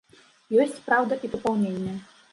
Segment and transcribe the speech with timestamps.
[0.63, 1.93] Ёсць, праўда, і папаўненне.